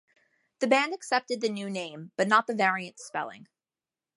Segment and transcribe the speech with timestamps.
[0.61, 3.45] The band accepted the new name, but not the variant spelling.